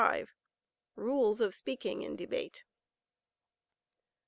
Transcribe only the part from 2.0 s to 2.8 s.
in Debate.